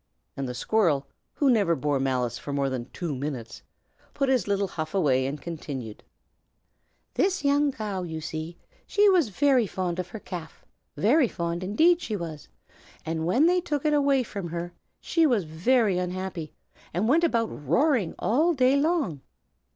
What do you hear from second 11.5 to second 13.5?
indeed she was, and when